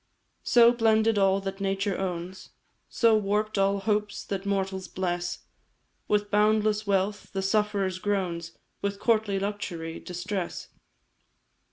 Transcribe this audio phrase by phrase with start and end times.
[0.41, 2.49] "So, blended all that nature owns,
[2.89, 5.41] So, warp'd all hopes that mortals bless
[6.07, 10.69] With boundless wealth, the sufferer's groans; With courtly luxury, distress.